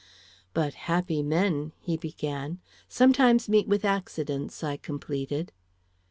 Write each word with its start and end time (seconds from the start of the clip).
"But 0.55 0.73
happy 0.89 1.21
men" 1.21 1.73
he 1.79 1.95
began. 1.95 2.59
"Sometimes 2.89 3.47
meet 3.47 3.67
with 3.67 3.85
accidents," 3.85 4.63
I 4.63 4.75
completed. 4.77 5.51